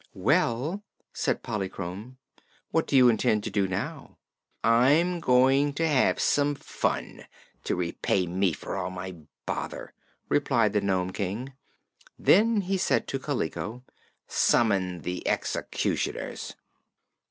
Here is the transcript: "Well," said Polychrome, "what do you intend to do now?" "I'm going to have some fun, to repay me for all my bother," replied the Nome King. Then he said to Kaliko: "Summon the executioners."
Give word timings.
"Well," 0.15 0.81
said 1.13 1.43
Polychrome, 1.43 2.17
"what 2.71 2.87
do 2.87 2.97
you 2.97 3.07
intend 3.07 3.43
to 3.43 3.51
do 3.51 3.67
now?" 3.67 4.17
"I'm 4.63 5.19
going 5.19 5.73
to 5.73 5.87
have 5.87 6.19
some 6.19 6.55
fun, 6.55 7.27
to 7.65 7.75
repay 7.75 8.25
me 8.25 8.51
for 8.51 8.75
all 8.75 8.89
my 8.89 9.15
bother," 9.45 9.93
replied 10.27 10.73
the 10.73 10.81
Nome 10.81 11.11
King. 11.11 11.53
Then 12.17 12.61
he 12.61 12.77
said 12.79 13.07
to 13.09 13.19
Kaliko: 13.19 13.83
"Summon 14.27 15.01
the 15.01 15.27
executioners." 15.27 16.55